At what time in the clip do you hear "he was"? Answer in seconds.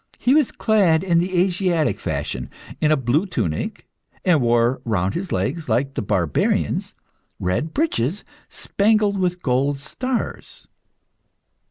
0.17-0.51